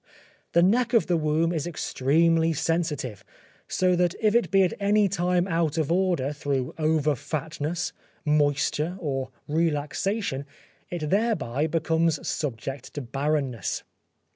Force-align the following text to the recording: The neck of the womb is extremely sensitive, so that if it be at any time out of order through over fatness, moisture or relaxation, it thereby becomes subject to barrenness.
The 0.53 0.63
neck 0.63 0.93
of 0.93 1.05
the 1.05 1.15
womb 1.15 1.53
is 1.53 1.67
extremely 1.67 2.53
sensitive, 2.53 3.23
so 3.67 3.95
that 3.95 4.15
if 4.19 4.33
it 4.33 4.49
be 4.49 4.63
at 4.63 4.73
any 4.79 5.07
time 5.07 5.47
out 5.47 5.77
of 5.77 5.91
order 5.91 6.33
through 6.33 6.73
over 6.79 7.13
fatness, 7.15 7.93
moisture 8.25 8.97
or 8.99 9.29
relaxation, 9.47 10.47
it 10.89 11.11
thereby 11.11 11.67
becomes 11.67 12.27
subject 12.27 12.95
to 12.95 13.01
barrenness. 13.01 13.83